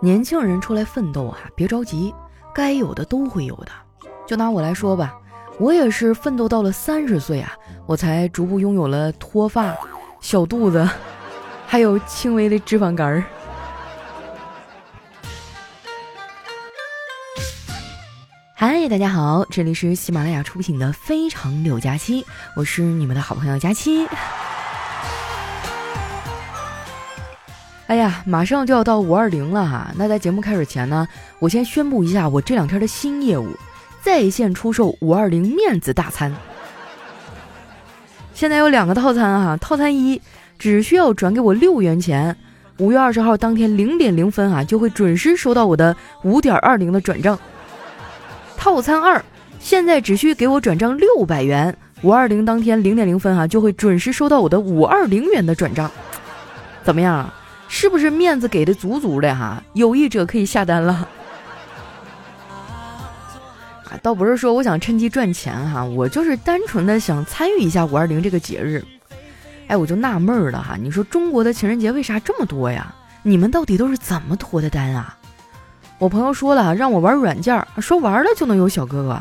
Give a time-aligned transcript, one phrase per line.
[0.00, 2.14] 年轻人出来奋斗啊，别着急，
[2.54, 3.72] 该有的都会有的。
[4.26, 5.14] 就拿我来说吧，
[5.58, 7.52] 我也是奋斗到了三十岁啊，
[7.86, 9.74] 我才逐步拥有了脱发、
[10.20, 10.88] 小肚子，
[11.66, 13.24] 还有轻微的脂肪肝儿。
[18.54, 22.22] 嗨，大家好，这里是喜马拉雅出品的《非常六加七》，
[22.56, 24.06] 我是你们的好朋友佳期。
[27.88, 29.90] 哎呀，马上就要到五二零了哈！
[29.96, 33.48] 那在节目开始前呢，我先宣布一下我这两天的新业务：
[34.02, 36.30] 在线出售五二零面子大餐。
[38.34, 40.20] 现在有两个套餐哈，套餐一
[40.58, 42.36] 只需要转给我六元钱，
[42.76, 47.38] 五月二十号当天零点零分啊，就会准时收到我的五点二零的转账。
[48.58, 49.24] 套餐二
[49.58, 55.90] 现在只需给我转账六百元，五二零当天零点零分啊，就会准时收到我的五二零元的转账。
[56.84, 57.32] 怎么样？
[57.68, 59.62] 是不是面子给的足足的哈？
[59.74, 61.08] 有意者可以下单了。
[63.84, 68.84] 啊，倒不是说我想趁机赚钱哈，我就是单纯的想参与一下五二零这个节日。
[69.68, 72.94] 哎，我就纳闷了哈，你说中国的情人节为啥这么多呀？
[73.22, 75.16] 你们到底都是怎么脱的单啊？
[75.98, 79.20] 我朋友说了，让我玩软件，说玩了就能有小哥哥。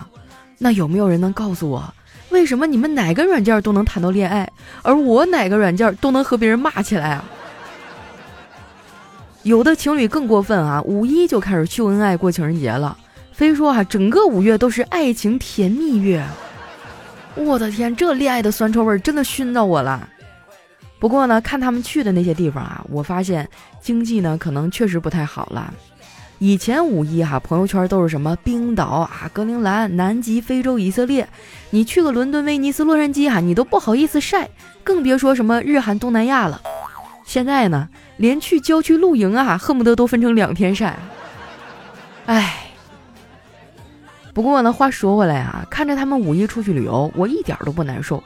[0.58, 1.94] 那有没有人能告诉我，
[2.30, 4.50] 为什么你们哪个软件都能谈到恋爱，
[4.84, 7.26] 而我哪个软件都能和别人骂起来啊？
[9.48, 12.98] 有的情侣更过分啊，五一就开始秀恩爱过情人节了，
[13.32, 16.22] 非说啊整个五月都是爱情甜蜜月。
[17.34, 20.06] 我的天，这恋爱的酸臭味真的熏到我了。
[21.00, 23.48] 不过呢，看他们去的那些地方啊，我发现
[23.80, 25.74] 经济呢可能确实不太好了。
[26.40, 31.26] 以前五一哈，朋友圈都是什么冰岛啊、格陵兰、南极、非洲、以色列，
[31.70, 34.50] 你去个伦敦、威尼斯、洛杉矶哈，你都不好意思晒，
[34.84, 36.62] 更别说什么日韩东南亚了。
[37.28, 37.90] 现在呢？
[38.16, 40.98] 连去郊区露营啊，恨不得都分成两天晒。
[42.26, 42.72] 唉，
[44.34, 48.24] 不过呢，话说回来啊，看着他们五一出去旅游，我一点都不难受。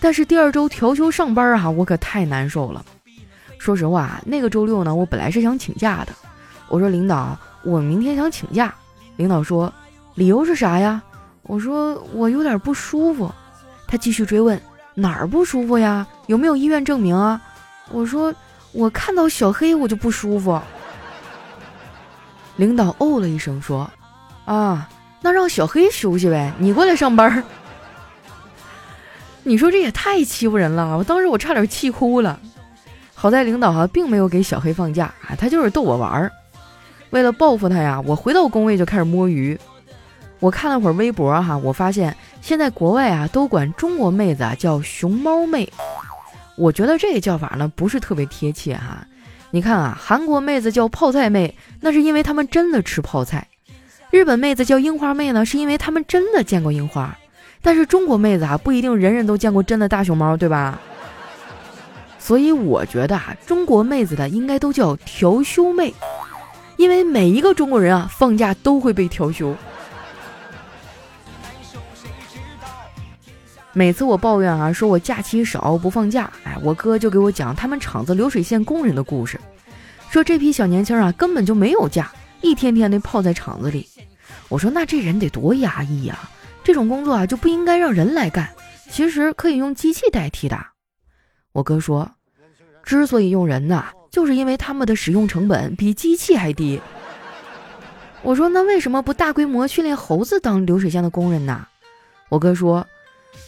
[0.00, 2.82] 但是第二周调休上班啊，我可太难受了。
[3.58, 6.12] 说实话，那个周六呢，我本来是想请假的。
[6.70, 8.74] 我说领导，我明天想请假。
[9.16, 9.70] 领导说，
[10.14, 11.02] 理由是啥呀？
[11.42, 13.30] 我说我有点不舒服。
[13.86, 14.58] 他继续追问，
[14.94, 16.06] 哪儿不舒服呀？
[16.26, 17.38] 有没有医院证明啊？
[17.88, 18.34] 我说。
[18.72, 20.56] 我看到小黑我就不舒服。
[22.54, 23.90] 领导哦了一声说
[24.46, 24.88] ：“啊，
[25.20, 27.42] 那让小黑休息呗，你过来上班。”
[29.42, 30.96] 你说这也太欺负人了！
[30.96, 32.38] 我当时我差点气哭了。
[33.12, 36.30] 好在领导哈并没有给小黑放假啊，他就是逗我玩儿。
[37.10, 39.58] 为了报复他呀，我回到工位就开始摸鱼。
[40.38, 45.68] 我看了会儿微博哈，我发现现在国外啊都管中国妹子啊叫熊猫妹。
[46.60, 49.06] 我觉得这个叫法呢不是特别贴切哈，
[49.50, 53.40] 你看啊，韩国妹子叫泡菜妹，那是因为他们真的吃泡菜；
[54.10, 57.16] 日本妹子叫樱花妹呢，是因为他们真的见过樱花。
[57.62, 60.78] 但是中国妹子啊，不一定人人都见过真的大熊猫，对吧？
[62.18, 65.94] 所以我觉得啊，中国妹子的应该都叫调休妹，
[66.76, 69.56] 因为每一个中国人啊，放假都会被调休。
[73.72, 79.38] 每次我抱怨啊，说我假期少不放假，哎，我哥就给我讲他们厂子流水线工人的故事，
[80.10, 82.10] 说这批小年轻啊根本就没有假，
[82.40, 83.86] 一天天的泡在厂子里。
[84.48, 86.18] 我说那这人得多压抑呀，
[86.64, 88.48] 这种工作啊就不应该让人来干，
[88.90, 90.58] 其实可以用机器代替的。
[91.52, 92.10] 我哥说，
[92.82, 96.80] 之所以用人呐，就是因为他们的使用成本比机器还低。
[98.22, 101.64] 我说那为什么不大规模训练猴子当流水线的工人呢？
[102.28, 102.84] 我哥说。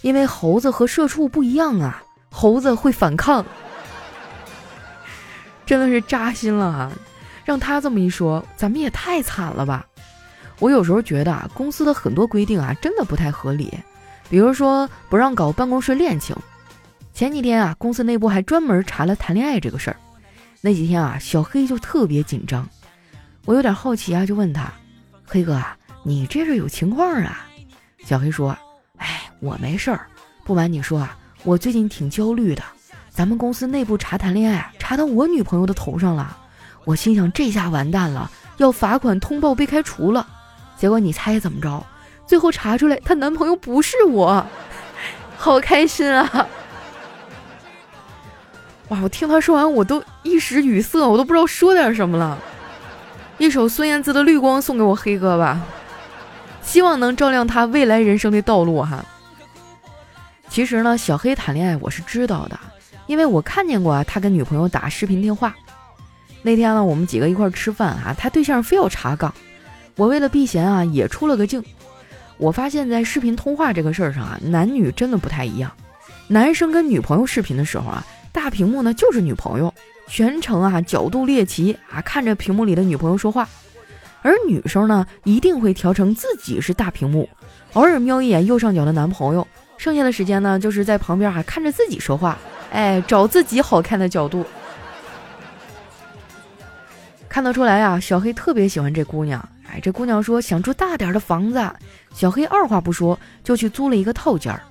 [0.03, 3.45] 因为猴子和社畜不一样啊，猴子会反抗，
[5.65, 6.93] 真的是扎心了哈！
[7.45, 9.87] 让他这么一说，咱们也太惨了吧！
[10.59, 13.73] 我有时候觉得啊，公司的很多规定啊，真的不太合理。
[14.29, 16.35] 比如说不让搞办公室恋情，
[17.13, 19.97] 前几天啊，公司内部还专门查了谈恋爱这个事儿。
[20.61, 22.69] 那几天啊，小黑就特别紧张，
[23.45, 24.73] 我有点好奇啊，就问他
[25.27, 27.47] ：“黑哥啊，你这是有情况啊？”
[28.05, 28.57] 小黑说。
[29.43, 30.07] 我没事儿，
[30.45, 32.63] 不瞒你说啊，我最近挺焦虑的。
[33.11, 36.37] 咱们公司内部查谈恋爱，查到我女朋友的头上了。
[36.85, 40.25] 我心想，这下完蛋了，要罚款、通报、被开除了。
[40.77, 41.85] 结果你猜怎么着？
[42.25, 44.47] 最后查出来，她男朋友不是我，
[45.37, 46.47] 好开心啊！
[48.91, 52.39] 哇，我听他说完，我都一时语塞，我都不知道说点什么了。
[53.39, 55.61] 一首孙燕姿的《绿光》送给我黑哥吧，
[56.63, 59.05] 希望能照亮他未来人生的道路哈。
[60.53, 62.61] 其实呢，小黑谈恋爱我是知道的，
[63.07, 65.57] 因为我看见过啊，他跟女朋友打视频电话。
[66.43, 69.33] 那天呢，我们几个一块吃饭啊，他对象非要查岗，
[69.97, 71.65] 我为了避嫌啊，也出了个镜。
[72.37, 75.73] 我发现，在视频通话这个事儿上啊，男女真的不太一样。
[76.29, 79.73] 男生跟女朋友视频的时候啊，大屏幕呢就是女朋友，
[80.07, 83.49] 全程啊角度猎奇啊，看着屏幕里的女朋友说话。
[84.21, 87.27] 而女生呢，一定会调成自己是大屏幕，
[87.73, 89.49] 偶尔瞄一眼右上角的男朋友，
[89.83, 92.39] 剩下的时间呢，就是在旁边还看着自己说话，
[92.71, 94.47] 哎，找自己好看的角度。
[97.29, 99.45] 看得出来呀，小黑特别喜欢这姑娘。
[99.69, 101.69] 哎，这姑娘说想住大点的房子，
[102.15, 104.63] 小黑二话不说就去租了一个套间儿。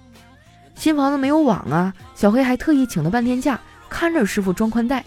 [0.76, 3.60] 新房子没有网啊，小黑还特意请了半天假，
[3.90, 5.04] 看着师傅装宽带。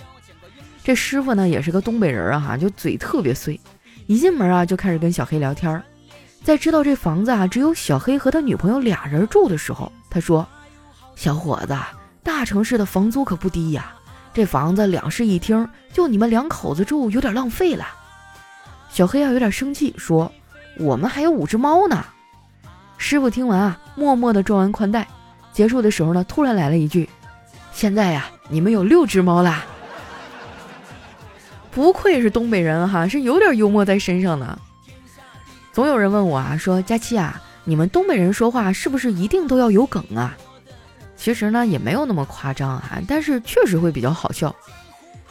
[0.83, 3.59] 这师傅呢也是个东北人啊，哈，就嘴特别碎。
[4.07, 5.83] 一进门啊，就开始跟小黑聊天儿。
[6.45, 10.47] 在知道这房子啊只有小黑和他女朋友俩人住的时候，他说
[11.17, 11.75] ：“小伙子，
[12.23, 13.95] 大城市的房租可不低呀，
[14.35, 17.87] 这房子两室一厅，就你们两口子住，有点浪费了。”
[18.93, 20.31] 小黑啊有点生气，说
[20.79, 22.05] ：“我们还有五只猫呢。”
[22.99, 25.09] 师傅听完啊，默默地装完宽带。
[25.51, 27.09] 结束的时候呢，突然来了一句
[27.73, 29.65] ：“现在呀，你们有六只猫啦。
[31.73, 34.59] ”不愧是东北人哈，是有点幽默在身上的。
[35.75, 40.37] 总有人问我啊，说佳期啊，你们东北人说话是不是一定都要有梗啊？
[41.17, 44.55] 其实呢，也没有那么夸张啊，但是确实会比较好笑。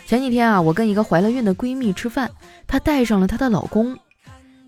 [0.05, 2.29] 前几天啊，我跟一个怀了孕的闺蜜吃饭，
[2.67, 3.97] 她带上了她的老公。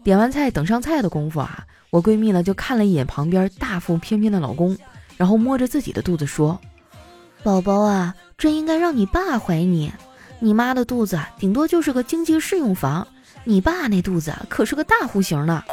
[0.01, 4.77] 点完菜等上菜的功夫啊，我闺蜜呢就看了一眼旁边大腹翩翩的老公，
[5.17, 6.57] 然后摸着自己的肚子说
[7.43, 9.91] ：“宝宝啊，这应该让你爸怀你。”
[10.39, 13.05] 你妈的肚子顶多就是个经济适用房，
[13.45, 15.63] 你爸那肚子可是个大户型呢。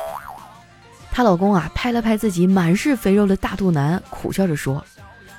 [1.10, 4.84] 她老公啊，拍了拍自己满是肥肉的大肚腩，苦笑着说：“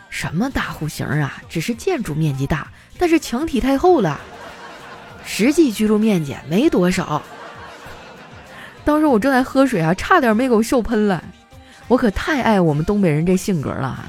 [0.10, 4.20] 什么大户型啊，只是建筑面积大，但是墙体太厚了，
[5.26, 7.22] 实际居住面积没多少。”
[8.86, 11.24] 当时我正在喝水啊，差点没给我笑喷了。
[11.88, 14.06] 我可太爱我们东北人这性格了哈。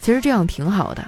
[0.00, 1.04] 其实这样挺好的。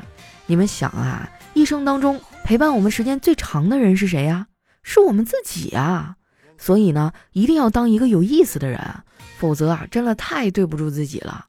[0.46, 2.20] 你们想啊，一生当中。
[2.42, 4.46] 陪伴我们时间最长的人是谁呀？
[4.82, 6.16] 是我们自己啊。
[6.62, 8.78] 所以呢，一定要当一个有意思的人，
[9.38, 11.46] 否则啊，真的太对不住自己了。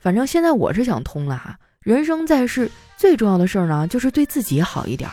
[0.00, 5.08] 反正现在我是想通了哈，人生在世最重要的事儿呢，就是对自己好一点。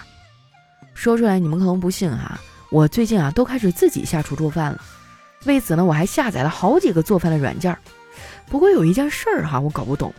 [0.95, 2.39] 说出来你们可能不信哈，
[2.71, 4.81] 我最近啊都开始自己下厨做饭了。
[5.45, 7.77] 为此呢，我还下载了好几个做饭的软件。
[8.49, 10.11] 不过有一件事儿哈，我搞不懂。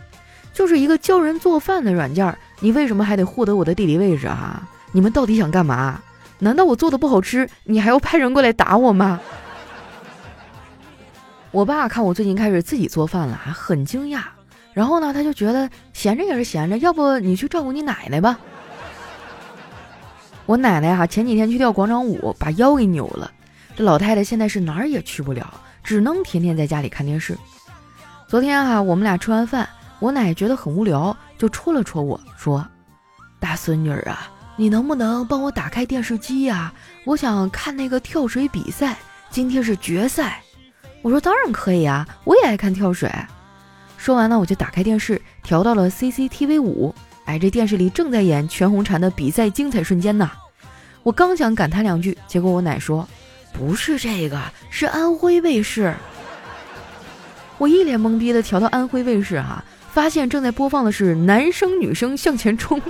[0.53, 4.67] 就是一个教人做饭的软件，你为什么还得获得我的地理位置啊？
[4.91, 6.01] 你们到底想干嘛？
[6.39, 9.19] 难道我做的不好吃，你还要派人过来打我吗？
[11.51, 14.21] 我爸看我最近开始自己做饭了，还很惊讶。
[14.73, 18.39] 然后呢，他就觉得闲着也是闲着，要不你去照顾你奶奶吧？
[20.45, 23.31] 我奶奶哈前几天去跳广场舞，把腰给扭了。
[23.75, 25.53] 这老太太现在是哪儿也去不了，
[25.83, 27.37] 只能天天在家里看电视。
[28.27, 29.69] 昨天哈，我们俩吃完饭。
[29.99, 32.67] 我奶觉得很无聊，就戳了戳我说
[33.39, 36.73] ：“大孙女儿啊，你能不能帮我打开电视机呀？
[37.05, 38.97] 我想看那个跳水比赛，
[39.29, 40.41] 今天是决赛。”
[41.01, 43.11] 我说：“当然可以啊，我也爱看跳水。”
[43.97, 46.93] 说完呢，我就打开电视，调到了 CCTV 五。
[47.25, 50.29] 哎，这电视里正在演全红婵的比赛精彩瞬间呢。
[51.01, 53.07] 我刚想感叹两句，结果我奶说
[53.53, 54.39] ：“不是这个，
[54.69, 55.93] 是安徽卫视。”
[57.57, 59.63] 我一脸懵逼的调到安徽卫视哈。
[59.91, 62.81] 发现正在播放的是男生女生向前冲，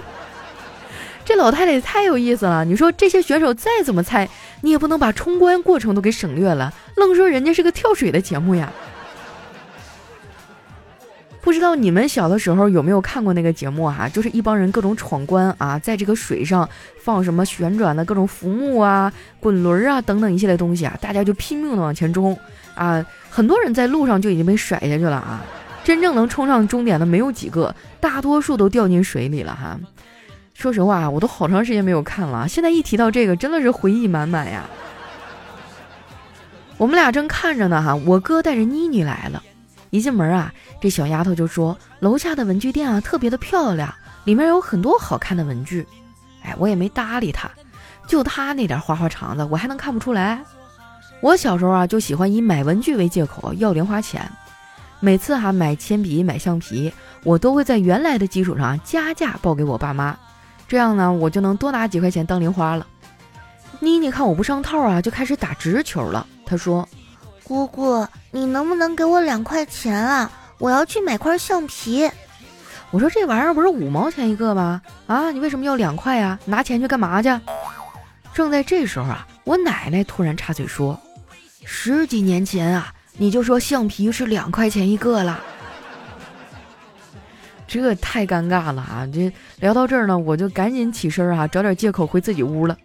[1.33, 2.63] 这老太太也太有意思了。
[2.63, 4.29] 你说这些选手再怎么菜，
[4.61, 8.71] 你也不能把冲关过程都给省略了，愣说人家是个跳水的节目呀。
[11.41, 14.07] 不知道你们小的时候有没有看过那个节目哈？
[14.07, 16.69] 就是一帮人各种闯关啊，在这个水上
[17.01, 22.37] 放什么旋转的各种浮木啊、滚轮啊等等一系列东西啊，大家就拼命的往前冲
[22.75, 25.43] 啊，很多人在路上就已经被甩下去了啊。
[25.83, 29.79] 真正能冲上终点的没有几个，大多数都掉进水里了哈。
[30.63, 34.63] 说实话，我都好长时间没有看了，现在一提到这个，真的是回忆满满呀。
[36.77, 39.43] 我们俩正看着呢哈，我哥带着妮妮来了，
[39.89, 43.93] 一进门啊，这小丫头就说楼下的文具店啊特别的漂亮，
[44.23, 45.85] 里面有很多好看的文具。
[46.43, 47.51] 哎，我也没搭理她，
[48.07, 50.41] 就她那点花花肠子，我还能看不出来？
[51.19, 54.31] 我小时候啊就喜欢以买文具为借口要零花钱。
[55.01, 56.93] 每次哈买铅笔、买橡皮，
[57.25, 60.17] 我都会在原来的基础上加价报给我爸妈，
[60.73, 62.87] 这样呢，我就能多拿几块钱当零花了。
[63.79, 66.25] 妮妮看我不上套啊，就开始打直球了。
[66.47, 66.89] 她说
[67.45, 70.31] ：“姑姑，你能不能给我两块钱啊？
[70.57, 72.09] 我要去买块橡皮。”
[72.89, 74.81] 我说：“这玩意儿不是五毛钱一个吗？
[75.05, 76.39] 啊，你为什么要两块呀？
[76.45, 77.29] 拿钱去干嘛去？”
[78.33, 80.99] 正在这时候啊，我奶奶突然插嘴说
[81.63, 85.39] ：“十几年前啊，你就说橡皮是两块钱一个了。”
[87.81, 89.07] 这太尴尬了啊！
[89.11, 92.77] 这聊到这儿呢，我就赶紧起身啊，找点借口回自己屋了。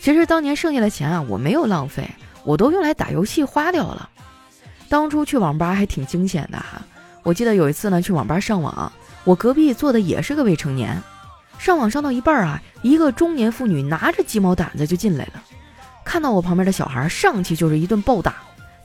[0.00, 2.08] 其实当年剩下的钱啊，我没有浪费，
[2.44, 4.08] 我都用来打游戏花掉了。
[4.88, 6.80] 当初去网吧还挺惊险的哈。
[7.22, 8.90] 我记得有一次呢，去网吧上网，
[9.24, 11.02] 我隔壁坐的也是个未成年。
[11.58, 15.42] 上网上到一半啊，一个中年妇女拿着鸡毛掸子就进来了，
[16.04, 18.36] 看到我旁边的小孩，上去就是一顿暴打，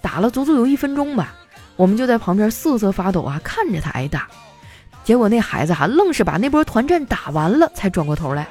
[0.01, 1.36] 打了足足有一分钟吧。
[1.75, 4.27] 我们就在旁边瑟瑟发抖啊，看着他挨打。
[5.04, 8.48] 结果那孩子哈，愣是把那波团战打完了，才转过头来。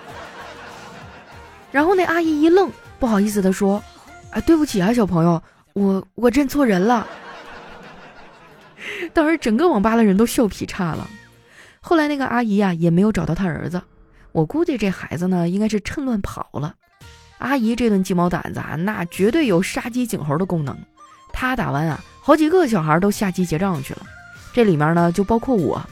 [1.71, 3.83] 然后那阿姨一愣，不好意思的说
[4.31, 5.43] ：“啊，对不起啊，小朋友，
[5.73, 7.07] 我 我认错人了。
[9.15, 11.09] ”当时整个网吧的人都笑劈叉了。
[11.81, 13.81] 后来那个阿姨呀，也没有找到他儿子。
[14.33, 16.75] 我估计这孩子呢，应该是趁乱跑了。
[17.39, 20.77] 阿姨这顿鸡毛掸子啊，那绝对有杀鸡儆猴的功能。
[21.33, 24.03] 她打完啊，好几个小孩都下机结账去了，
[24.53, 25.83] 这里面呢就包括我。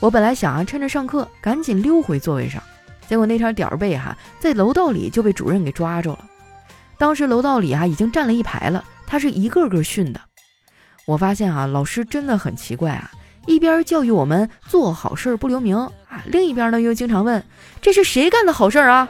[0.00, 2.62] 我本来想啊，趁着上课赶紧溜回座位上，
[3.08, 6.24] 结果那天点儿背哈，在楼道里就被主任给抓着了。
[6.96, 10.20] 当时楼道里啊已经站了一排了，他是一个个训的。
[11.04, 13.10] 我发现啊，老师真的很奇怪啊，
[13.46, 17.42] 一边教育我们做好事不留名啊，另一边呢又经常问
[17.80, 19.08] 这是谁干的好事啊。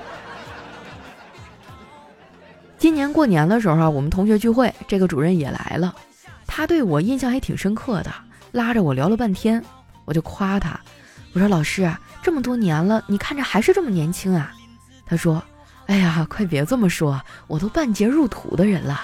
[2.78, 5.94] 今年过年的时候啊，我们同学聚会，这个主任也来了，
[6.46, 8.10] 他对我印象还挺深刻的，
[8.52, 9.62] 拉着我聊了半天。
[10.08, 10.80] 我就夸他，
[11.34, 14.54] 我说老师啊，这么多年了，你看着还是这么年轻啊。
[15.04, 15.44] 他说
[15.84, 19.02] ：“哎呀，快别这么说，我都半截入土的人了。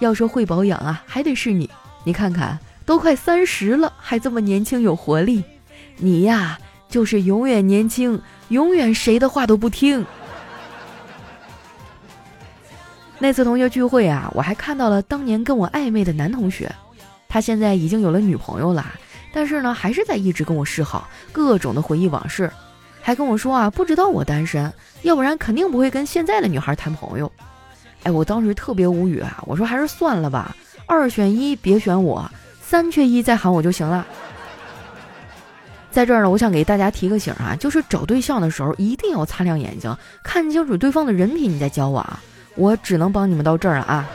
[0.00, 1.70] 要说会保养啊，还得是你。
[2.02, 5.44] 你看看，都快三十了，还这么年轻有活力。
[5.98, 10.04] 你呀，就是永远年轻，永远谁的话都不听。”
[13.20, 16.74] 那次同学聚会啊，我还看到了当年跟我暧昧的男同学，
[17.28, 18.84] 他现在已经有了女朋友了。
[19.32, 22.50] 但是呢，还是在一直跟我示好，各种的回忆往事，
[23.00, 24.72] 还跟我说啊，不知道我单身，
[25.02, 27.30] 要不然肯定不会跟现在的女孩谈朋友。
[28.02, 30.54] 哎，我当时特别无语啊，我说还是算了吧，
[30.86, 32.30] 二选一别选我，
[32.62, 34.06] 三缺一再喊我就行了。
[35.90, 42.18] 在这儿呢，我想给大家提个醒啊，就是找对象的时候一定要擦亮眼睛，看清楚对方的人品，你再交往。
[42.54, 44.08] 我只能帮你们到这儿了啊。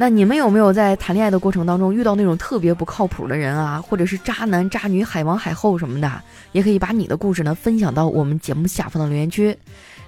[0.00, 6.10] 那你们有没有在谈恋爱的过程当中遇到那种特别不靠谱的人啊，或者是渣男渣女、海王海后什么的？
[6.52, 9.54] 也可以把你的故事呢分享到我们节目下方的留言区。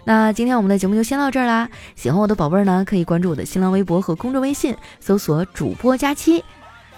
[0.04, 6.42] 那今天我们的节目就先到这儿啦，喜欢我的宝贝儿呢，可以关注我的新浪微博和公众微信，搜索主播佳期，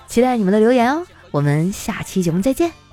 [0.06, 1.04] 期待你们的留言哦。
[1.32, 2.83] 我们下期节目再见。